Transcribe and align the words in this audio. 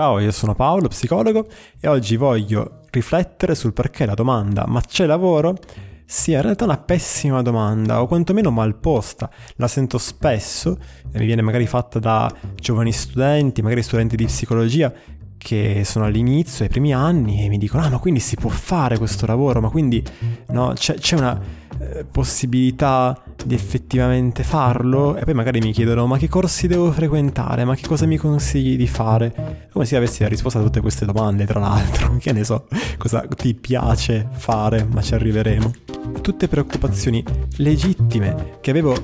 Ciao, 0.00 0.18
io 0.18 0.32
sono 0.32 0.54
Paolo, 0.54 0.88
psicologo, 0.88 1.46
e 1.78 1.86
oggi 1.86 2.16
voglio 2.16 2.84
riflettere 2.90 3.54
sul 3.54 3.74
perché 3.74 4.06
la 4.06 4.14
domanda 4.14 4.64
ma 4.66 4.80
c'è 4.80 5.04
lavoro 5.04 5.58
sia 6.06 6.38
in 6.38 6.42
realtà 6.42 6.64
una 6.64 6.78
pessima 6.78 7.42
domanda 7.42 8.00
o 8.00 8.06
quantomeno 8.06 8.50
mal 8.50 8.76
posta. 8.76 9.30
La 9.56 9.68
sento 9.68 9.98
spesso 9.98 10.78
e 11.12 11.18
mi 11.18 11.26
viene 11.26 11.42
magari 11.42 11.66
fatta 11.66 11.98
da 11.98 12.34
giovani 12.54 12.92
studenti, 12.92 13.60
magari 13.60 13.82
studenti 13.82 14.16
di 14.16 14.24
psicologia 14.24 14.90
che 15.36 15.82
sono 15.84 16.06
all'inizio, 16.06 16.64
ai 16.64 16.70
primi 16.70 16.94
anni 16.94 17.44
e 17.44 17.48
mi 17.50 17.58
dicono 17.58 17.82
ah 17.82 17.90
ma 17.90 17.98
quindi 17.98 18.20
si 18.20 18.36
può 18.36 18.48
fare 18.48 18.96
questo 18.96 19.26
lavoro, 19.26 19.60
ma 19.60 19.68
quindi 19.68 20.02
no, 20.46 20.72
c'è, 20.72 20.94
c'è 20.94 21.18
una 21.18 21.38
eh, 21.80 22.04
possibilità 22.04 23.22
di 23.42 23.54
effettivamente 23.54 24.42
farlo 24.42 25.16
e 25.16 25.24
poi 25.24 25.32
magari 25.32 25.60
mi 25.60 25.72
chiedono 25.72 26.06
ma 26.06 26.18
che 26.18 26.28
corsi 26.28 26.66
devo 26.66 26.92
frequentare, 26.92 27.64
ma 27.64 27.74
che 27.74 27.86
cosa 27.86 28.04
mi 28.04 28.18
consigli 28.18 28.76
di 28.76 28.86
fare? 28.86 29.68
Come 29.72 29.86
se 29.86 29.96
avessi 29.96 30.22
la 30.22 30.28
risposta 30.28 30.58
a 30.58 30.62
tutte 30.62 30.82
queste 30.82 31.06
domande, 31.06 31.46
tra 31.46 31.58
l'altro, 31.58 32.16
che 32.20 32.32
ne 32.32 32.44
so, 32.44 32.66
cosa 32.98 33.26
ti 33.34 33.54
piace 33.54 34.28
fare, 34.30 34.86
ma 34.90 35.00
ci 35.00 35.14
arriveremo. 35.14 35.72
Tutte 36.20 36.48
preoccupazioni 36.48 37.24
legittime 37.56 38.58
che 38.60 38.70
avevo 38.70 38.94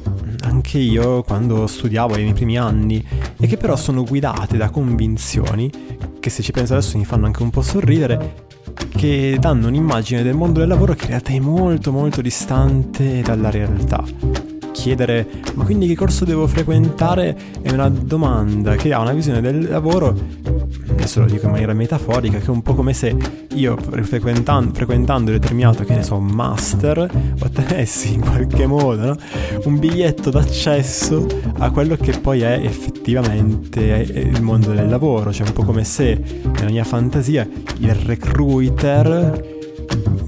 anche 0.42 0.78
io 0.78 1.22
quando 1.22 1.66
studiavo 1.66 2.14
nei 2.14 2.24
miei 2.24 2.34
primi 2.34 2.58
anni 2.58 3.04
e 3.38 3.46
che 3.46 3.56
però 3.56 3.76
sono 3.76 4.04
guidate 4.04 4.56
da 4.56 4.68
convinzioni 4.68 5.70
che 6.20 6.30
se 6.30 6.42
ci 6.42 6.52
penso 6.52 6.72
adesso 6.72 6.98
mi 6.98 7.04
fanno 7.04 7.26
anche 7.26 7.42
un 7.42 7.50
po' 7.50 7.62
sorridere 7.62 8.45
che 8.96 9.36
danno 9.38 9.68
un'immagine 9.68 10.22
del 10.22 10.34
mondo 10.34 10.60
del 10.60 10.68
lavoro 10.68 10.94
che 10.94 11.04
in 11.04 11.10
realtà 11.10 11.30
è 11.30 11.38
molto 11.38 11.92
molto 11.92 12.22
distante 12.22 13.20
dalla 13.20 13.50
realtà. 13.50 14.55
Chiedere 14.86 15.26
ma 15.54 15.64
quindi 15.64 15.88
che 15.88 15.96
corso 15.96 16.24
devo 16.24 16.46
frequentare 16.46 17.36
è 17.60 17.72
una 17.72 17.88
domanda 17.88 18.76
che 18.76 18.92
ha 18.92 19.00
una 19.00 19.12
visione 19.12 19.40
del 19.40 19.68
lavoro 19.68 20.14
adesso 20.90 21.20
lo 21.20 21.26
dico 21.26 21.46
in 21.46 21.50
maniera 21.50 21.72
metaforica, 21.72 22.38
che 22.38 22.46
è 22.46 22.50
un 22.50 22.62
po' 22.62 22.74
come 22.74 22.92
se 22.92 23.16
io 23.54 23.76
frequentando, 23.76 24.72
frequentando 24.74 25.30
determinato, 25.32 25.84
che 25.84 25.94
ne 25.94 26.02
so, 26.02 26.20
master, 26.20 27.10
ottenessi 27.40 28.14
in 28.14 28.20
qualche 28.20 28.66
modo 28.66 29.06
no? 29.06 29.16
un 29.64 29.78
biglietto 29.78 30.30
d'accesso 30.30 31.26
a 31.58 31.70
quello 31.70 31.96
che 31.96 32.12
poi 32.18 32.42
è 32.42 32.60
effettivamente 32.62 33.80
il 34.14 34.40
mondo 34.40 34.72
del 34.72 34.88
lavoro, 34.88 35.32
cioè 35.32 35.46
un 35.46 35.52
po' 35.52 35.64
come 35.64 35.82
se 35.82 36.20
nella 36.54 36.70
mia 36.70 36.84
fantasia 36.84 37.48
il 37.78 37.92
recruiter 37.92 39.55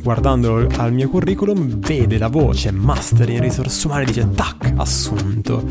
guardando 0.02 0.66
al 0.76 0.92
mio 0.92 1.08
curriculum, 1.08 1.78
vede 1.78 2.18
la 2.18 2.28
voce 2.28 2.70
master 2.70 3.28
in 3.28 3.40
risorse 3.40 3.86
umane 3.86 4.02
e 4.02 4.06
dice 4.06 4.30
tac, 4.30 4.72
assunto, 4.76 5.62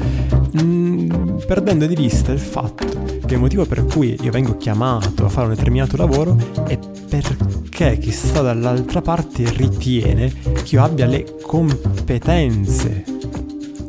mm, 0.61 1.39
perdendo 1.45 1.85
di 1.85 1.95
vista 1.95 2.31
il 2.31 2.39
fatto 2.39 2.85
che 3.25 3.33
il 3.33 3.39
motivo 3.39 3.65
per 3.65 3.85
cui 3.85 4.17
io 4.21 4.31
vengo 4.31 4.55
chiamato 4.57 5.25
a 5.25 5.29
fare 5.29 5.47
un 5.47 5.53
determinato 5.53 5.97
lavoro 5.97 6.37
è 6.65 6.79
perché 7.09 7.97
chi 7.97 8.11
sta 8.11 8.41
dall'altra 8.41 9.01
parte 9.01 9.49
ritiene 9.51 10.33
che 10.63 10.75
io 10.75 10.83
abbia 10.83 11.05
le 11.05 11.35
competenze 11.41 13.03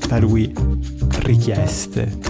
da 0.09 0.19
lui 0.19 0.53
richieste 1.21 2.28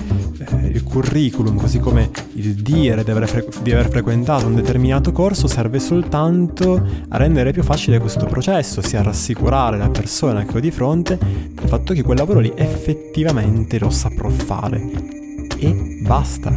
il 0.50 0.82
curriculum, 0.82 1.56
così 1.56 1.78
come 1.78 2.10
il 2.34 2.54
dire 2.54 3.04
di 3.04 3.10
aver, 3.10 3.28
fre- 3.28 3.48
di 3.62 3.72
aver, 3.72 3.88
frequentato 3.88 4.46
un 4.46 4.54
determinato 4.54 5.12
corso, 5.12 5.46
serve 5.46 5.78
soltanto 5.78 6.82
a 7.08 7.16
rendere 7.16 7.52
più 7.52 7.62
facile 7.62 7.98
questo 7.98 8.26
processo, 8.26 8.80
sia 8.80 9.00
a 9.00 9.04
rassicurare 9.04 9.76
la 9.76 9.88
persona 9.88 10.44
che 10.44 10.56
ho 10.56 10.60
di 10.60 10.70
fronte 10.70 11.18
del 11.18 11.68
fatto 11.68 11.92
che 11.92 12.02
quel 12.02 12.18
lavoro 12.18 12.40
lì 12.40 12.52
effettivamente 12.54 13.78
lo 13.78 13.90
saprò 13.90 14.28
fare. 14.28 15.16
E 15.58 16.00
basta. 16.02 16.56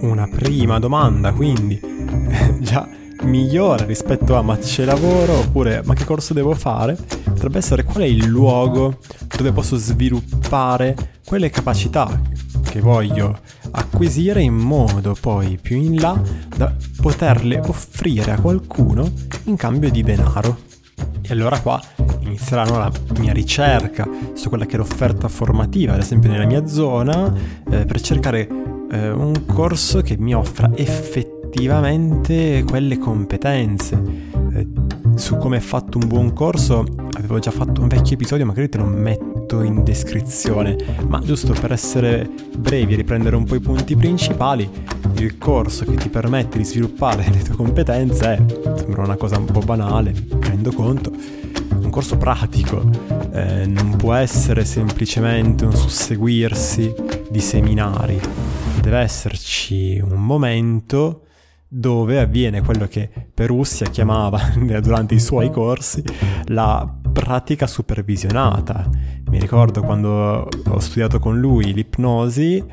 Una 0.00 0.28
prima 0.28 0.78
domanda, 0.78 1.32
quindi, 1.32 1.78
già 2.60 2.88
migliore 3.22 3.84
rispetto 3.84 4.34
a 4.36 4.42
ma 4.42 4.56
c'è 4.56 4.84
lavoro 4.84 5.40
oppure 5.40 5.82
ma 5.84 5.94
che 5.94 6.04
corso 6.04 6.32
devo 6.32 6.54
fare, 6.54 6.96
potrebbe 7.24 7.58
essere 7.58 7.84
qual 7.84 8.04
è 8.04 8.06
il 8.06 8.26
luogo 8.26 8.98
dove 9.36 9.52
posso 9.52 9.76
sviluppare 9.76 11.18
quelle 11.24 11.50
capacità 11.50 12.20
che 12.70 12.80
voglio 12.80 13.36
acquisire 13.72 14.40
in 14.40 14.54
modo 14.54 15.16
poi 15.20 15.58
più 15.60 15.76
in 15.76 16.00
là 16.00 16.18
da 16.56 16.72
poterle 17.00 17.60
offrire 17.66 18.30
a 18.30 18.40
qualcuno 18.40 19.10
in 19.44 19.56
cambio 19.56 19.90
di 19.90 20.02
denaro. 20.04 20.68
E 21.20 21.32
allora 21.32 21.58
qua 21.58 21.82
inizierà 22.20 22.64
la 22.64 22.90
mia 23.18 23.32
ricerca 23.32 24.08
su 24.34 24.48
quella 24.48 24.66
che 24.66 24.74
è 24.74 24.76
l'offerta 24.76 25.26
formativa, 25.28 25.94
ad 25.94 26.00
esempio 26.00 26.30
nella 26.30 26.46
mia 26.46 26.66
zona, 26.66 27.34
eh, 27.70 27.84
per 27.84 28.00
cercare 28.00 28.48
eh, 28.90 29.10
un 29.10 29.44
corso 29.46 30.00
che 30.00 30.16
mi 30.16 30.32
offra 30.32 30.70
effettivamente 30.76 32.62
quelle 32.64 32.98
competenze. 32.98 34.00
Eh, 34.54 34.66
su 35.16 35.36
come 35.38 35.56
è 35.56 35.60
fatto 35.60 35.98
un 35.98 36.06
buon 36.06 36.32
corso 36.32 36.84
avevo 37.16 37.40
già 37.40 37.50
fatto 37.50 37.80
un 37.80 37.88
vecchio 37.88 38.14
episodio, 38.14 38.46
magari 38.46 38.68
te 38.68 38.78
lo 38.78 38.86
metto 38.86 39.29
tutto 39.50 39.62
in 39.64 39.82
descrizione, 39.82 40.76
ma 41.08 41.18
giusto 41.18 41.52
per 41.52 41.72
essere 41.72 42.30
brevi 42.56 42.92
e 42.92 42.96
riprendere 42.96 43.34
un 43.34 43.44
po' 43.44 43.56
i 43.56 43.60
punti 43.60 43.96
principali, 43.96 44.68
il 45.16 45.38
corso 45.38 45.84
che 45.84 45.96
ti 45.96 46.08
permette 46.08 46.56
di 46.56 46.64
sviluppare 46.64 47.28
le 47.30 47.42
tue 47.42 47.56
competenze 47.56 48.34
è, 48.34 48.42
sembra 48.76 49.02
una 49.02 49.16
cosa 49.16 49.38
un 49.38 49.46
po' 49.46 49.60
banale, 49.60 50.14
rendo 50.40 50.70
conto, 50.70 51.10
un 51.82 51.90
corso 51.90 52.16
pratico, 52.16 52.88
eh, 53.32 53.66
non 53.66 53.96
può 53.96 54.14
essere 54.14 54.64
semplicemente 54.64 55.64
un 55.64 55.74
susseguirsi 55.74 56.94
di 57.28 57.40
seminari, 57.40 58.20
deve 58.80 58.98
esserci 58.98 59.98
un 59.98 60.24
momento 60.24 61.22
dove 61.72 62.18
avviene 62.18 62.62
quello 62.62 62.88
che 62.88 63.08
Perussia 63.32 63.86
chiamava 63.86 64.40
durante 64.82 65.14
i 65.14 65.20
suoi 65.20 65.50
corsi 65.50 66.02
la 66.46 66.92
pratica 67.12 67.68
supervisionata. 67.68 68.88
Mi 69.28 69.38
ricordo 69.38 69.82
quando 69.82 70.48
ho 70.66 70.78
studiato 70.80 71.20
con 71.20 71.38
lui 71.38 71.72
l'ipnosi, 71.72 72.64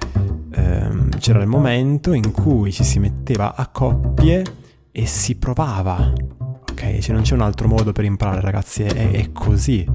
ehm, 0.52 1.10
c'era 1.20 1.42
il 1.42 1.48
momento 1.48 2.14
in 2.14 2.32
cui 2.32 2.72
ci 2.72 2.84
si 2.84 2.98
metteva 2.98 3.56
a 3.56 3.68
coppie 3.68 4.44
e 4.92 5.06
si 5.06 5.36
provava. 5.36 6.12
Ok, 6.40 6.98
cioè 6.98 7.14
non 7.14 7.22
c'è 7.22 7.36
un 7.36 7.42
altro 7.42 7.68
modo 7.68 7.92
per 7.92 8.04
imparare 8.04 8.42
ragazzi, 8.42 8.82
è, 8.82 9.12
è 9.12 9.32
così. 9.32 9.86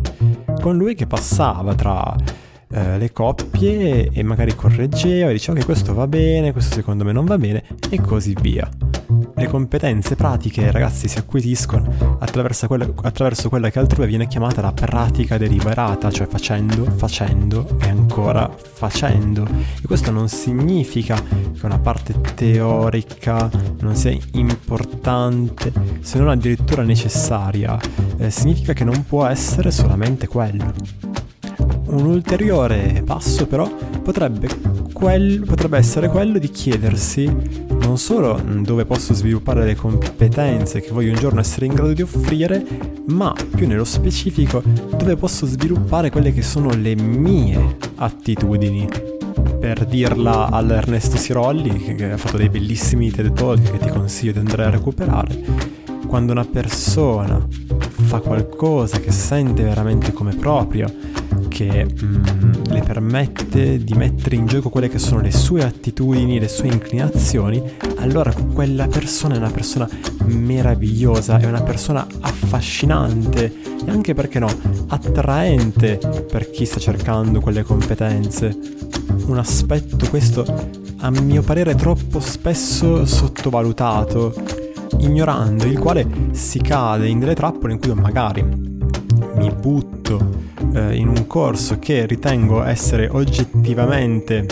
Con 0.61 0.77
lui 0.77 0.95
che 0.95 1.09
passava 1.09 1.75
tra 1.75 2.15
eh, 2.69 2.99
le 2.99 3.13
coppie 3.13 4.11
e 4.13 4.23
magari 4.23 4.55
correggeva 4.55 5.31
e 5.31 5.33
diceva 5.33 5.59
che 5.59 5.65
questo 5.65 5.93
va 5.93 6.07
bene, 6.07 6.53
questo 6.53 6.75
secondo 6.75 7.05
me 7.05 7.11
non 7.11 7.25
va 7.25 7.37
bene 7.37 7.65
e 7.91 8.01
così 8.01 8.37
via. 8.41 8.69
Le 9.35 9.47
competenze 9.49 10.15
pratiche, 10.15 10.71
ragazzi, 10.71 11.09
si 11.09 11.19
acquisiscono 11.19 12.17
attraverso 12.19 12.67
quella, 12.67 12.87
attraverso 13.03 13.49
quella 13.49 13.71
che 13.71 13.79
altrove 13.79 14.07
viene 14.07 14.29
chiamata 14.29 14.61
la 14.61 14.73
pratica 14.73 15.39
deliberata, 15.39 16.11
cioè 16.11 16.27
facendo, 16.27 16.85
facendo 16.85 17.67
e 17.81 17.89
ancora 17.89 18.51
facendo. 18.55 19.47
E 19.83 19.87
questo 19.87 20.11
non 20.11 20.29
significa 20.29 21.17
che 21.17 21.65
una 21.67 21.79
parte 21.79 22.15
teorica 22.35 23.51
non 23.81 23.97
sia 23.97 24.17
importante, 24.33 25.73
se 26.01 26.19
non 26.19 26.29
addirittura 26.29 26.83
necessaria. 26.83 27.79
Eh, 28.19 28.31
significa 28.31 28.75
che 28.75 28.85
non 28.85 29.05
può 29.07 29.27
essere 29.27 29.71
solamente 29.71 30.29
quello. 30.29 30.73
Un 31.87 32.05
ulteriore 32.05 33.03
passo 33.05 33.47
però 33.47 33.69
potrebbe, 34.03 34.49
quel, 35.03 35.43
potrebbe 35.45 35.79
essere 35.79 36.07
quello 36.07 36.39
di 36.39 36.49
chiedersi 36.49 37.25
non 37.81 37.99
solo 37.99 38.41
dove 38.61 38.85
posso 38.85 39.13
sviluppare 39.15 39.65
le 39.65 39.75
competenze 39.75 40.81
che 40.81 40.93
voglio 40.93 41.11
un 41.11 41.19
giorno 41.19 41.41
essere 41.41 41.67
in 41.67 41.75
grado 41.75 41.93
di 41.93 42.03
offrire, 42.03 42.65
ma 43.09 43.35
più 43.53 43.67
nello 43.67 43.83
specifico 43.83 44.63
dove 44.97 45.17
posso 45.17 45.45
sviluppare 45.45 46.09
quelle 46.09 46.33
che 46.33 46.43
sono 46.43 46.71
le 46.71 46.95
mie 46.95 47.79
attitudini. 47.97 48.89
Per 49.59 49.87
dirla 49.87 50.51
all'Ernesto 50.51 51.17
Sirolli, 51.17 51.97
che 51.97 52.13
ha 52.13 52.17
fatto 52.17 52.37
dei 52.37 52.49
bellissimi 52.49 53.11
TED 53.11 53.33
Talk 53.33 53.73
che 53.73 53.79
ti 53.79 53.89
consiglio 53.89 54.33
di 54.33 54.39
andare 54.39 54.67
a 54.67 54.71
recuperare, 54.71 55.37
quando 56.07 56.31
una 56.31 56.45
persona 56.45 57.45
fa 57.49 58.21
qualcosa 58.21 59.01
che 59.01 59.11
sente 59.11 59.65
veramente 59.65 60.13
come 60.13 60.37
proprio, 60.37 60.87
che 61.53 61.85
mm, 61.85 62.53
le 62.71 62.81
permette 62.81 63.85
di 63.85 63.93
mettere 63.93 64.37
in 64.37 64.47
gioco 64.47 64.71
quelle 64.71 64.89
che 64.89 64.99
sono 64.99 65.21
le 65.21 65.31
sue 65.31 65.63
attitudini, 65.63 66.41
le 66.41 66.49
sue 66.49 66.69
inclinazioni, 66.69 67.63
allora 67.99 68.33
quella 68.33 68.89
persona 68.89 69.35
è 69.35 69.37
una 69.37 69.51
persona 69.51 69.89
meravigliosa, 70.25 71.39
è 71.39 71.45
una 71.45 71.61
persona 71.61 72.07
affascinante 72.21 73.53
e 73.85 73.91
anche 73.91 74.15
perché 74.15 74.39
no, 74.39 74.49
attraente 74.89 75.99
per 76.31 76.51
chi 76.51 76.65
sta 76.65 76.81
cercando 76.81 77.41
quelle 77.41 77.63
competenze. 77.63 78.59
Un 79.27 79.37
aspetto 79.37 80.09
questo 80.09 80.45
a 81.01 81.11
mio 81.11 81.43
parere 81.43 81.75
troppo 81.75 82.19
spesso 82.19 83.05
sottovalutato, 83.05 84.35
ignorando 85.01 85.67
il 85.67 85.79
quale 85.79 86.31
si 86.31 86.61
cade 86.61 87.09
in 87.09 87.19
delle 87.19 87.35
trappole 87.35 87.75
in 87.75 87.79
cui 87.79 87.93
magari 87.95 88.43
mi 89.35 89.51
butto 89.55 90.51
eh, 90.75 90.97
in 90.97 91.09
un 91.09 91.27
corso 91.27 91.79
che 91.79 92.07
ritengo 92.07 92.63
essere 92.63 93.09
oggettivamente 93.11 94.47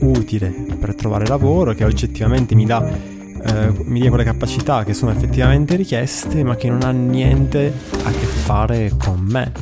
utile 0.00 0.48
per 0.78 0.94
trovare 0.94 1.26
lavoro, 1.26 1.74
che 1.74 1.84
oggettivamente 1.84 2.54
mi 2.54 2.64
dà 2.64 3.14
eh, 3.46 3.72
mi 3.84 4.00
dia 4.00 4.08
quelle 4.08 4.24
capacità 4.24 4.82
che 4.82 4.92
sono 4.92 5.12
effettivamente 5.12 5.76
richieste, 5.76 6.42
ma 6.42 6.56
che 6.56 6.68
non 6.68 6.82
ha 6.82 6.90
niente 6.90 7.72
a 8.02 8.10
che 8.10 8.26
fare 8.26 8.92
con 8.96 9.20
me. 9.20 9.52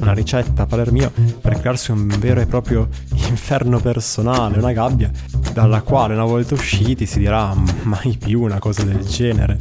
Una 0.00 0.12
ricetta 0.12 0.62
a 0.62 0.66
parer 0.66 0.90
mio 0.90 1.12
per 1.40 1.60
crearsi 1.60 1.92
un 1.92 2.08
vero 2.18 2.40
e 2.40 2.46
proprio 2.46 2.88
inferno 3.28 3.78
personale, 3.78 4.58
una 4.58 4.72
gabbia 4.72 5.10
dalla 5.52 5.82
quale 5.82 6.14
una 6.14 6.24
volta 6.24 6.54
usciti 6.54 7.06
si 7.06 7.20
dirà 7.20 7.54
mai 7.82 8.16
più 8.18 8.42
una 8.42 8.58
cosa 8.58 8.82
del 8.82 9.04
genere. 9.04 9.58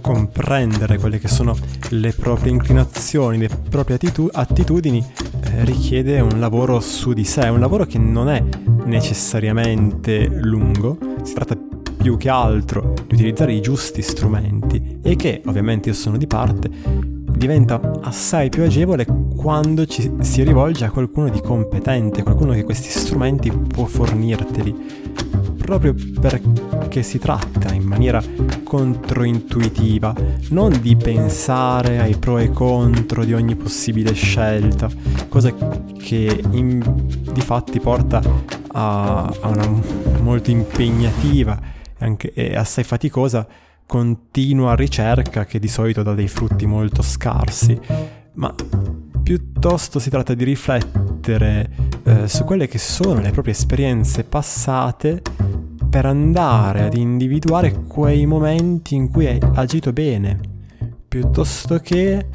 Comprendere 0.00 0.98
quelle 0.98 1.18
che 1.18 1.28
sono 1.28 1.56
le 1.90 2.12
proprie 2.12 2.52
inclinazioni, 2.52 3.38
le 3.38 3.48
proprie 3.48 3.96
attitu- 3.96 4.30
attitudini 4.32 5.04
eh, 5.42 5.64
richiede 5.64 6.20
un 6.20 6.38
lavoro 6.38 6.80
su 6.80 7.12
di 7.12 7.24
sé, 7.24 7.48
un 7.48 7.58
lavoro 7.58 7.84
che 7.84 7.98
non 7.98 8.28
è 8.28 8.42
necessariamente 8.84 10.26
lungo, 10.26 10.98
si 11.22 11.34
tratta 11.34 11.56
più 11.96 12.16
che 12.16 12.28
altro 12.28 12.92
di 13.06 13.14
utilizzare 13.14 13.52
i 13.52 13.60
giusti 13.60 14.02
strumenti 14.02 15.00
e 15.02 15.16
che, 15.16 15.42
ovviamente 15.46 15.88
io 15.88 15.94
sono 15.94 16.18
di 16.18 16.26
parte, 16.26 16.70
diventa 17.36 17.80
assai 18.02 18.50
più 18.50 18.62
agevole 18.62 19.06
quando 19.34 19.86
ci 19.86 20.10
si 20.20 20.42
rivolge 20.42 20.84
a 20.84 20.90
qualcuno 20.90 21.28
di 21.28 21.40
competente, 21.40 22.22
qualcuno 22.22 22.52
che 22.52 22.62
questi 22.62 22.88
strumenti 22.88 23.50
può 23.50 23.86
fornirteli, 23.86 24.74
proprio 25.56 25.94
perché 26.20 27.02
si 27.02 27.18
tratta 27.18 27.72
in 27.72 27.82
maniera 27.84 28.22
controintuitiva, 28.74 30.12
non 30.48 30.80
di 30.80 30.96
pensare 30.96 32.00
ai 32.00 32.16
pro 32.16 32.38
e 32.38 32.50
contro 32.50 33.24
di 33.24 33.32
ogni 33.32 33.54
possibile 33.54 34.12
scelta, 34.14 34.90
cosa 35.28 35.54
che 35.96 36.42
in, 36.50 36.82
di 37.32 37.40
fatti 37.40 37.78
porta 37.78 38.20
a, 38.72 39.26
a 39.26 39.48
una 39.48 39.80
molto 40.20 40.50
impegnativa 40.50 41.56
anche, 41.98 42.32
e 42.32 42.56
assai 42.56 42.82
faticosa 42.82 43.46
continua 43.86 44.74
ricerca 44.74 45.44
che 45.44 45.60
di 45.60 45.68
solito 45.68 46.02
dà 46.02 46.12
dei 46.12 46.26
frutti 46.26 46.66
molto 46.66 47.00
scarsi, 47.00 47.78
ma 48.32 48.52
piuttosto 49.22 50.00
si 50.00 50.10
tratta 50.10 50.34
di 50.34 50.42
riflettere 50.42 51.70
eh, 52.02 52.26
su 52.26 52.42
quelle 52.42 52.66
che 52.66 52.78
sono 52.78 53.20
le 53.20 53.30
proprie 53.30 53.54
esperienze 53.54 54.24
passate 54.24 55.22
per 55.94 56.06
andare 56.06 56.86
ad 56.86 56.96
individuare 56.96 57.84
quei 57.86 58.26
momenti 58.26 58.96
in 58.96 59.12
cui 59.12 59.28
hai 59.28 59.38
agito 59.54 59.92
bene, 59.92 60.40
piuttosto 61.06 61.78
che 61.78 62.26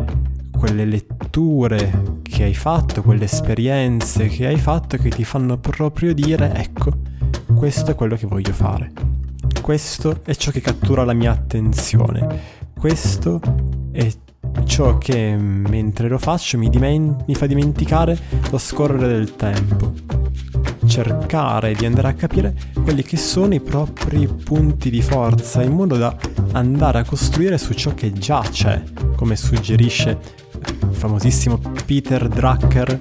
quelle 0.49 0.85
letture 0.85 2.21
che 2.21 2.43
hai 2.43 2.53
fatto, 2.53 3.01
quelle 3.01 3.25
esperienze 3.25 4.27
che 4.27 4.47
hai 4.47 4.55
fatto 4.55 4.95
che 4.95 5.09
ti 5.09 5.25
fanno 5.25 5.57
proprio 5.57 6.13
dire 6.13 6.53
ecco, 6.53 6.89
questo 7.53 7.91
è 7.91 7.95
quello 7.95 8.15
che 8.15 8.27
voglio 8.27 8.53
fare. 8.53 8.93
Questo 9.61 10.21
è 10.23 10.33
ciò 10.35 10.51
che 10.51 10.61
cattura 10.61 11.03
la 11.03 11.11
mia 11.11 11.31
attenzione. 11.31 12.39
Questo 12.79 13.41
è 13.91 14.09
ciò 14.63 14.97
che 14.97 15.35
mentre 15.35 16.07
lo 16.07 16.17
faccio 16.17 16.57
mi, 16.57 16.69
diment- 16.69 17.25
mi 17.27 17.35
fa 17.35 17.45
dimenticare 17.45 18.17
lo 18.51 18.57
scorrere 18.57 19.09
del 19.09 19.35
tempo. 19.35 20.18
Cercare 20.89 21.75
di 21.75 21.85
andare 21.85 22.07
a 22.07 22.13
capire 22.13 22.55
quelli 22.73 23.03
che 23.03 23.15
sono 23.15 23.53
i 23.53 23.61
propri 23.61 24.27
punti 24.27 24.89
di 24.89 25.03
forza 25.03 25.61
in 25.61 25.73
modo 25.73 25.97
da 25.97 26.17
andare 26.53 26.97
a 26.97 27.03
costruire 27.05 27.59
su 27.59 27.73
ciò 27.73 27.93
che 27.93 28.11
già 28.11 28.41
c'è, 28.41 28.81
come 29.15 29.35
suggerisce 29.35 30.17
il 30.89 30.95
famosissimo 30.95 31.59
Peter 31.85 32.27
Drucker 32.27 32.99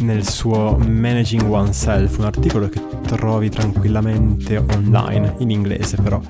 nel 0.00 0.28
suo 0.28 0.76
Managing 0.76 1.50
Oneself, 1.50 2.18
un 2.18 2.26
articolo 2.26 2.68
che 2.68 2.82
trovi 3.06 3.48
tranquillamente 3.48 4.58
online, 4.58 5.36
in 5.38 5.50
inglese 5.50 5.96
però. 5.96 6.20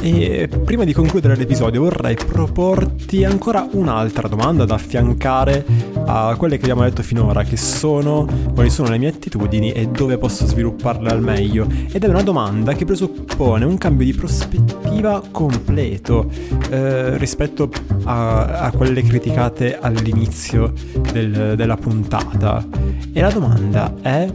E 0.00 0.48
prima 0.64 0.84
di 0.84 0.92
concludere 0.92 1.34
l'episodio 1.34 1.82
vorrei 1.82 2.14
proporti 2.14 3.24
ancora 3.24 3.68
un'altra 3.72 4.28
domanda 4.28 4.64
da 4.64 4.76
affiancare 4.76 5.64
a 6.06 6.34
quelle 6.38 6.56
che 6.56 6.62
abbiamo 6.62 6.82
detto 6.82 7.02
finora, 7.02 7.42
che 7.42 7.56
sono 7.56 8.26
quali 8.54 8.70
sono 8.70 8.90
le 8.90 8.98
mie 8.98 9.08
attitudini 9.08 9.72
e 9.72 9.88
dove 9.88 10.16
posso 10.16 10.46
svilupparle 10.46 11.10
al 11.10 11.20
meglio. 11.20 11.66
Ed 11.90 12.04
è 12.04 12.08
una 12.08 12.22
domanda 12.22 12.74
che 12.74 12.84
presuppone 12.84 13.64
un 13.64 13.76
cambio 13.76 14.06
di 14.06 14.14
prospettiva 14.14 15.20
completo 15.30 16.30
eh, 16.70 17.18
rispetto 17.18 17.68
a, 18.04 18.60
a, 18.60 18.70
quelle 18.70 19.02
criticate 19.02 19.78
all'inizio 19.78 20.72
del, 21.12 21.54
della 21.56 21.76
puntata. 21.76 22.64
E 23.12 23.20
la 23.20 23.30
domanda 23.30 23.94
è 24.00 24.32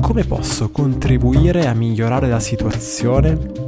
come 0.00 0.24
posso 0.24 0.70
contribuire 0.70 1.66
a 1.66 1.74
migliorare 1.74 2.28
la 2.28 2.40
situazione 2.40 3.66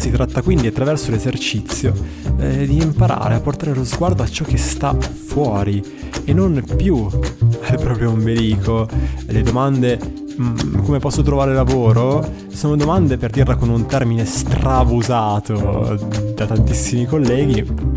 si 0.00 0.10
tratta 0.10 0.40
quindi 0.40 0.66
attraverso 0.66 1.10
l'esercizio 1.10 1.92
eh, 2.38 2.66
di 2.66 2.78
imparare 2.78 3.34
a 3.34 3.40
portare 3.40 3.74
lo 3.74 3.84
sguardo 3.84 4.22
a 4.22 4.26
ciò 4.26 4.46
che 4.46 4.56
sta 4.56 4.96
fuori 4.98 5.84
e 6.24 6.32
non 6.32 6.64
più 6.74 7.06
al 7.68 7.78
proprio 7.78 8.08
ombelico. 8.08 8.88
Le 9.26 9.42
domande 9.42 10.00
mm, 10.40 10.84
come 10.84 11.00
posso 11.00 11.20
trovare 11.20 11.52
lavoro 11.52 12.26
sono 12.48 12.76
domande 12.76 13.18
per 13.18 13.30
dirla 13.30 13.56
con 13.56 13.68
un 13.68 13.84
termine 13.84 14.24
strabusato 14.24 15.98
da 16.34 16.46
tantissimi 16.46 17.04
colleghi 17.04 17.89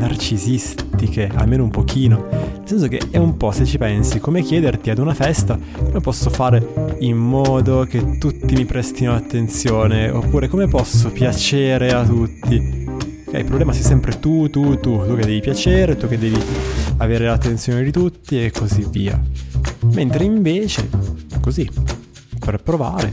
narcisistiche, 0.00 1.30
almeno 1.34 1.62
un 1.62 1.70
pochino. 1.70 2.26
Nel 2.30 2.62
senso 2.64 2.88
che 2.88 3.00
è 3.10 3.18
un 3.18 3.36
po', 3.36 3.52
se 3.52 3.64
ci 3.64 3.78
pensi, 3.78 4.18
come 4.18 4.42
chiederti 4.42 4.90
ad 4.90 4.98
una 4.98 5.14
festa 5.14 5.58
come 5.76 6.00
posso 6.00 6.30
fare 6.30 6.96
in 7.00 7.16
modo 7.16 7.84
che 7.84 8.18
tutti 8.18 8.54
mi 8.54 8.64
prestino 8.64 9.14
attenzione, 9.14 10.08
oppure 10.10 10.48
come 10.48 10.66
posso 10.68 11.10
piacere 11.10 11.90
a 11.92 12.04
tutti. 12.04 12.88
Ok, 13.26 13.38
il 13.38 13.44
problema 13.44 13.72
sei 13.72 13.82
sempre 13.82 14.18
tu, 14.18 14.48
tu, 14.50 14.80
tu, 14.80 15.06
tu 15.06 15.14
che 15.14 15.24
devi 15.24 15.40
piacere, 15.40 15.96
tu 15.96 16.08
che 16.08 16.18
devi 16.18 16.40
avere 16.96 17.26
l'attenzione 17.26 17.82
di 17.82 17.92
tutti 17.92 18.42
e 18.42 18.50
così 18.50 18.86
via. 18.90 19.20
Mentre 19.92 20.24
invece, 20.24 20.88
così, 21.40 21.68
per 22.38 22.62
provare, 22.62 23.12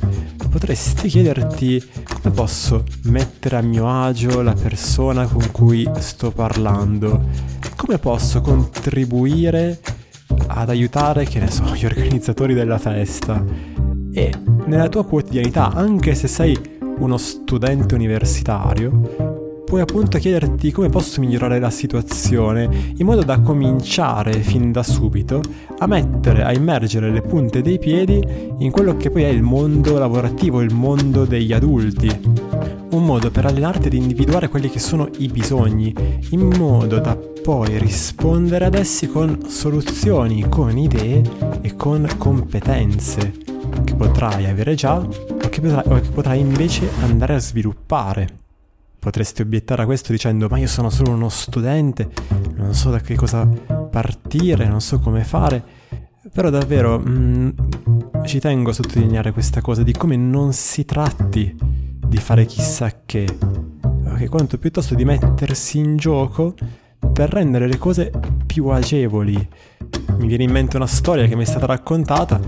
potresti 0.58 1.08
chiederti 1.08 1.88
come 2.20 2.34
posso 2.34 2.84
mettere 3.04 3.58
a 3.58 3.62
mio 3.62 3.88
agio 3.88 4.42
la 4.42 4.56
persona 4.56 5.28
con 5.28 5.52
cui 5.52 5.88
sto 6.00 6.32
parlando, 6.32 7.28
come 7.76 8.00
posso 8.00 8.42
contribuire 8.42 9.80
ad 10.48 10.70
aiutare, 10.70 11.26
che 11.26 11.40
ne 11.40 11.52
so, 11.52 11.64
gli 11.76 11.86
organizzatori 11.86 12.56
della 12.56 12.80
festa? 12.80 13.46
E 14.12 14.34
nella 14.66 14.90
tua 14.90 15.06
quotidianità, 15.06 15.72
anche 15.72 16.16
se 16.16 16.28
sei 16.28 16.60
uno 16.98 17.18
studente 17.18 17.94
universitario, 17.94 19.37
puoi 19.68 19.82
appunto 19.82 20.18
chiederti 20.18 20.72
come 20.72 20.88
posso 20.88 21.20
migliorare 21.20 21.60
la 21.60 21.70
situazione 21.70 22.94
in 22.96 23.06
modo 23.06 23.22
da 23.22 23.42
cominciare 23.42 24.32
fin 24.40 24.72
da 24.72 24.82
subito 24.82 25.42
a 25.80 25.88
mettere, 25.88 26.46
a 26.46 26.54
immergere 26.54 27.12
le 27.12 27.22
punte 27.22 27.62
dei 27.62 27.78
piedi 27.78 28.26
in 28.60 28.72
quello 28.72 28.96
che 28.96 29.10
poi 29.10 29.24
è 29.24 29.28
il 29.28 29.42
mondo 29.42 29.98
lavorativo, 29.98 30.62
il 30.62 30.74
mondo 30.74 31.26
degli 31.26 31.52
adulti. 31.52 32.08
Un 32.92 33.04
modo 33.04 33.30
per 33.30 33.46
allenarti 33.46 33.88
ad 33.88 33.94
individuare 33.94 34.48
quelli 34.48 34.70
che 34.70 34.80
sono 34.80 35.10
i 35.18 35.28
bisogni, 35.28 35.94
in 36.30 36.48
modo 36.58 37.00
da 37.00 37.18
poi 37.18 37.78
rispondere 37.78 38.64
ad 38.64 38.74
essi 38.74 39.10
con 39.10 39.50
soluzioni, 39.50 40.48
con 40.48 40.78
idee 40.78 41.22
e 41.60 41.76
con 41.76 42.08
competenze 42.18 43.34
che 43.84 43.96
potrai 43.96 44.46
avere 44.46 44.76
già 44.76 44.96
o 44.96 45.50
che 45.50 45.60
potrai, 45.60 45.84
o 45.88 46.00
che 46.00 46.10
potrai 46.10 46.40
invece 46.40 46.90
andare 47.02 47.34
a 47.34 47.40
sviluppare. 47.40 48.46
Potresti 49.00 49.42
obiettare 49.42 49.84
a 49.84 49.86
questo 49.86 50.12
dicendo 50.12 50.48
ma 50.50 50.58
io 50.58 50.68
sono 50.68 50.90
solo 50.90 51.12
uno 51.12 51.30
studente, 51.30 52.10
non 52.56 52.74
so 52.74 52.90
da 52.90 53.00
che 53.00 53.16
cosa 53.16 53.46
partire, 53.46 54.68
non 54.68 54.82
so 54.82 55.00
come 55.00 55.24
fare. 55.24 55.64
Però 56.34 56.50
davvero 56.50 57.00
mh, 57.00 57.10
mm, 57.10 57.50
ci 58.26 58.40
tengo 58.40 58.72
a 58.72 58.74
sottolineare 58.74 59.32
questa 59.32 59.62
cosa 59.62 59.82
di 59.84 59.94
come 59.94 60.18
non 60.18 60.52
si 60.54 60.84
tratti 60.84 61.56
di 62.08 62.18
fare 62.18 62.46
chissà 62.46 63.02
che, 63.06 63.26
che 64.18 64.30
quanto 64.30 64.58
piuttosto 64.58 64.96
di 64.96 65.06
mettersi 65.06 65.78
in 65.78 65.98
gioco 65.98 66.56
per 67.12 67.30
rendere 67.30 67.68
le 67.68 67.78
cose 67.78 68.12
più 68.46 68.68
agevoli. 68.68 69.48
Mi 70.18 70.28
viene 70.28 70.44
in 70.44 70.52
mente 70.52 70.78
una 70.78 70.88
storia 70.88 71.28
che 71.28 71.36
mi 71.36 71.44
è 71.44 71.46
stata 71.46 71.66
raccontata 71.66 72.40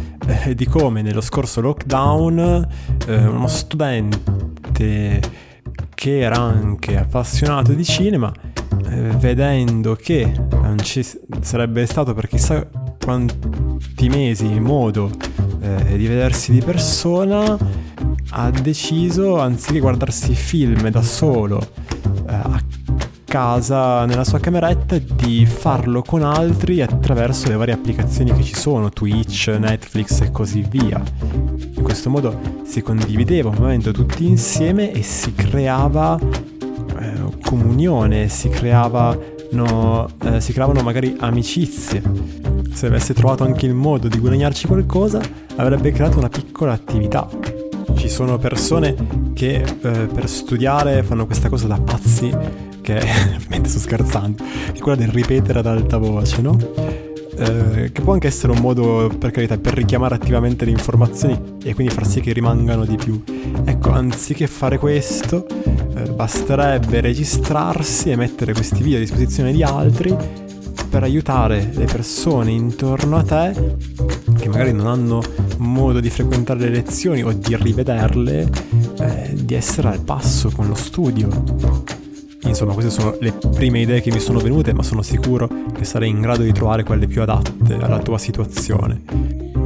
eh, 0.43 0.55
di 0.55 0.65
come 0.65 1.01
nello 1.01 1.21
scorso 1.21 1.61
lockdown 1.61 2.67
eh, 3.07 3.25
uno 3.25 3.47
studente 3.47 5.21
che 5.99 6.19
era 6.19 6.39
anche 6.39 6.97
appassionato 6.97 7.73
di 7.73 7.83
cinema, 7.83 8.31
eh, 8.89 9.09
vedendo 9.17 9.95
che 9.95 10.31
non 10.49 10.77
ci 10.81 11.05
sarebbe 11.41 11.85
stato 11.85 12.13
per 12.13 12.29
chissà 12.29 12.65
quanti 13.03 14.07
mesi 14.07 14.47
modo 14.61 15.11
eh, 15.59 15.97
di 15.97 16.07
vedersi 16.07 16.53
di 16.53 16.61
persona, 16.61 17.57
ha 18.29 18.49
deciso, 18.49 19.41
anziché 19.41 19.81
guardarsi 19.81 20.33
film 20.35 20.87
da 20.87 21.01
solo, 21.01 21.59
eh, 22.29 22.33
a 22.33 22.61
casa, 23.29 24.05
nella 24.05 24.23
sua 24.23 24.39
cameretta, 24.39 24.97
di 24.97 25.45
farlo 25.45 26.01
con 26.01 26.23
altri 26.23 26.81
attraverso 26.81 27.47
le 27.47 27.55
varie 27.55 27.75
applicazioni 27.75 28.33
che 28.33 28.43
ci 28.43 28.55
sono, 28.55 28.89
Twitch, 28.89 29.55
Netflix 29.57 30.21
e 30.21 30.31
così 30.31 30.65
via. 30.67 30.99
In 31.75 31.83
questo 31.83 32.09
modo 32.09 32.63
si 32.65 32.81
condivideva 32.81 33.49
un 33.49 33.55
momento 33.59 33.91
tutti 33.91 34.25
insieme 34.25 34.91
e 34.91 35.03
si 35.03 35.33
creava 35.35 36.19
eh, 36.19 37.37
comunione, 37.45 38.27
si, 38.29 38.49
creavano, 38.49 40.09
eh, 40.23 40.41
si 40.41 40.51
creavano 40.51 40.81
magari 40.81 41.15
amicizie. 41.19 42.01
Se 42.73 42.87
avesse 42.87 43.13
trovato 43.13 43.43
anche 43.43 43.67
il 43.67 43.75
modo 43.75 44.07
di 44.07 44.17
guadagnarci 44.17 44.65
qualcosa, 44.65 45.21
avrebbe 45.57 45.91
creato 45.91 46.17
una 46.17 46.29
piccola 46.29 46.73
attività. 46.73 47.29
Ci 47.95 48.09
sono 48.09 48.39
persone 48.39 48.95
che 49.33 49.61
eh, 49.61 49.89
per 50.11 50.27
studiare 50.27 51.03
fanno 51.03 51.27
questa 51.27 51.47
cosa 51.47 51.67
da 51.67 51.79
pazzi, 51.79 52.67
che 52.89 52.97
ovviamente 53.35 53.69
sto 53.69 53.79
scherzando, 53.79 54.43
che 54.43 54.77
è 54.77 54.79
quella 54.79 54.97
del 54.97 55.09
ripetere 55.09 55.59
ad 55.59 55.67
alta 55.67 55.97
voce, 55.97 56.41
no? 56.41 56.57
Eh, 57.37 57.91
che 57.91 58.01
può 58.01 58.13
anche 58.13 58.27
essere 58.27 58.51
un 58.51 58.59
modo, 58.59 59.09
per 59.17 59.31
carità, 59.31 59.57
per 59.57 59.73
richiamare 59.73 60.15
attivamente 60.15 60.65
le 60.65 60.71
informazioni 60.71 61.57
e 61.63 61.73
quindi 61.73 61.93
far 61.93 62.05
sì 62.05 62.19
che 62.19 62.33
rimangano 62.33 62.85
di 62.85 62.95
più. 62.95 63.23
Ecco, 63.63 63.91
anziché 63.91 64.47
fare 64.47 64.77
questo, 64.77 65.45
eh, 65.47 66.09
basterebbe 66.09 66.99
registrarsi 66.99 68.09
e 68.09 68.15
mettere 68.15 68.53
questi 68.53 68.81
video 68.81 68.97
a 68.97 69.01
disposizione 69.01 69.51
di 69.51 69.63
altri 69.63 70.15
per 70.89 71.03
aiutare 71.03 71.69
le 71.71 71.85
persone 71.85 72.49
intorno 72.49 73.17
a 73.17 73.23
te 73.23 73.77
che 74.39 74.49
magari 74.49 74.73
non 74.73 74.87
hanno 74.87 75.21
modo 75.57 75.99
di 75.99 76.09
frequentare 76.09 76.61
le 76.61 76.69
lezioni 76.69 77.21
o 77.23 77.31
di 77.31 77.55
rivederle, 77.55 78.49
eh, 78.99 79.35
di 79.35 79.53
essere 79.53 79.89
al 79.89 80.01
passo 80.01 80.49
con 80.49 80.67
lo 80.67 80.75
studio. 80.75 81.88
Insomma, 82.49 82.73
queste 82.73 82.91
sono 82.91 83.15
le 83.19 83.31
prime 83.31 83.79
idee 83.79 84.01
che 84.01 84.11
mi 84.11 84.19
sono 84.19 84.39
venute, 84.39 84.73
ma 84.73 84.83
sono 84.83 85.01
sicuro 85.01 85.47
che 85.71 85.85
sarei 85.85 86.09
in 86.09 86.19
grado 86.19 86.41
di 86.41 86.51
trovare 86.51 86.83
quelle 86.83 87.07
più 87.07 87.21
adatte 87.21 87.75
alla 87.75 87.99
tua 87.99 88.17
situazione. 88.17 89.03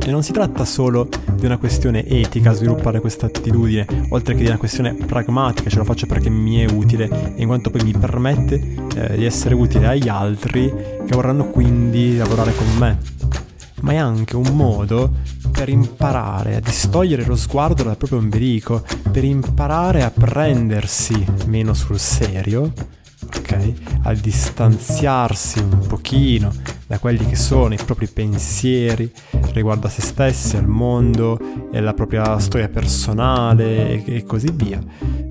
E 0.05 0.11
non 0.11 0.21
si 0.21 0.33
tratta 0.33 0.65
solo 0.65 1.07
di 1.33 1.45
una 1.45 1.57
questione 1.57 2.05
etica 2.05 2.51
sviluppare 2.51 2.99
questa 2.99 3.27
attitudine, 3.27 3.85
oltre 4.09 4.33
che 4.35 4.41
di 4.41 4.47
una 4.47 4.57
questione 4.57 4.93
pragmatica, 4.93 5.69
ce 5.69 5.77
lo 5.77 5.85
faccio 5.85 6.07
perché 6.07 6.29
mi 6.29 6.57
è 6.57 6.69
utile, 6.69 7.33
in 7.37 7.47
quanto 7.47 7.69
poi 7.69 7.83
mi 7.83 7.93
permette 7.97 8.75
eh, 8.95 9.15
di 9.15 9.23
essere 9.23 9.55
utile 9.55 9.87
agli 9.87 10.09
altri 10.09 10.69
che 10.69 11.15
vorranno 11.15 11.45
quindi 11.45 12.17
lavorare 12.17 12.53
con 12.53 12.67
me. 12.77 12.97
Ma 13.81 13.93
è 13.93 13.95
anche 13.95 14.35
un 14.35 14.51
modo 14.53 15.13
per 15.63 15.71
imparare 15.71 16.55
a 16.55 16.59
distogliere 16.59 17.23
lo 17.23 17.37
sguardo 17.37 17.83
dal 17.83 17.95
proprio 17.95 18.19
ombelico, 18.19 18.83
per 19.09 19.23
imparare 19.23 20.03
a 20.03 20.11
prendersi 20.11 21.25
meno 21.45 21.73
sul 21.73 21.99
serio, 21.99 22.73
ok? 23.25 23.73
A 24.01 24.13
distanziarsi 24.13 25.59
un 25.59 25.87
pochino 25.87 26.51
da 26.85 26.99
quelli 26.99 27.25
che 27.25 27.37
sono 27.37 27.73
i 27.73 27.79
propri 27.81 28.07
pensieri 28.07 29.09
riguardo 29.53 29.87
a 29.87 29.89
se 29.89 30.01
stessi, 30.01 30.57
al 30.57 30.67
mondo 30.67 31.39
e 31.71 31.77
alla 31.77 31.93
propria 31.93 32.37
storia 32.39 32.67
personale 32.67 34.03
e, 34.03 34.25
così 34.25 34.51
via, 34.53 34.83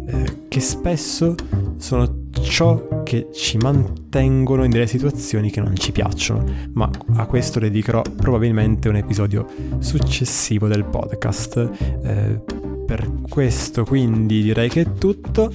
eh, 0.06 0.46
che 0.48 0.60
spesso 0.60 1.34
sono 1.82 2.28
ciò 2.40 3.02
che 3.02 3.30
ci 3.32 3.58
mantengono 3.58 4.62
in 4.62 4.70
delle 4.70 4.86
situazioni 4.86 5.50
che 5.50 5.60
non 5.60 5.74
ci 5.74 5.90
piacciono, 5.90 6.44
ma 6.74 6.88
a 7.16 7.26
questo 7.26 7.58
dedicherò 7.58 8.02
probabilmente 8.16 8.88
un 8.88 8.94
episodio 8.96 9.46
successivo 9.80 10.68
del 10.68 10.84
podcast. 10.84 11.70
Eh, 12.04 12.40
per 12.86 13.10
questo 13.28 13.84
quindi 13.84 14.42
direi 14.42 14.68
che 14.68 14.82
è 14.82 14.92
tutto. 14.92 15.52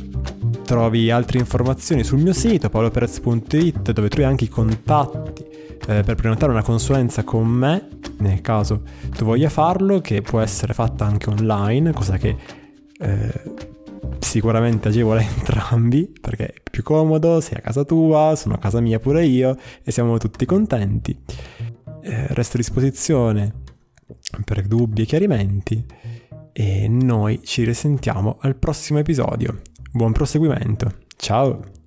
Trovi 0.66 1.10
altre 1.12 1.40
informazioni 1.40 2.04
sul 2.04 2.20
mio 2.20 2.34
sito 2.34 2.70
paoloperez.it 2.70 3.92
dove 3.94 4.10
trovi 4.10 4.26
anche 4.26 4.44
i 4.44 4.50
contatti 4.50 5.46
eh, 5.88 6.04
per 6.04 6.16
prenotare 6.16 6.52
una 6.52 6.62
consulenza 6.62 7.24
con 7.24 7.48
me, 7.48 7.88
nel 8.18 8.42
caso 8.42 8.82
tu 9.16 9.24
voglia 9.24 9.48
farlo, 9.48 10.02
che 10.02 10.22
può 10.22 10.42
essere 10.42 10.74
fatta 10.74 11.06
anche 11.06 11.30
online, 11.30 11.94
cosa 11.94 12.18
che 12.18 12.36
eh, 13.00 13.42
sicuramente 14.38 14.90
agevola 14.90 15.20
entrambi 15.26 16.14
perché 16.22 16.46
è 16.46 16.54
più 16.70 16.84
comodo, 16.84 17.42
sei 17.42 17.58
a 17.58 17.62
casa 17.62 17.84
tua, 17.84 18.36
sono 18.36 18.54
a 18.54 18.60
casa 18.60 18.80
mia 18.80 19.00
pure 19.00 19.26
io 19.26 19.58
e 19.84 19.92
siamo 19.92 20.18
tutti 20.20 20.46
contenti. 20.46 21.20
Eh, 22.02 22.28
resto 22.30 22.58
a 22.58 22.60
disposizione 22.60 23.54
per 24.46 24.62
dubbi 24.68 25.02
e 25.02 25.06
chiarimenti 25.06 25.84
e 26.54 26.88
noi 26.88 27.42
ci 27.44 27.64
risentiamo 27.64 28.38
al 28.42 28.56
prossimo 28.56 29.00
episodio. 29.00 29.62
Buon 29.92 30.12
proseguimento, 30.12 30.92
ciao! 31.16 31.87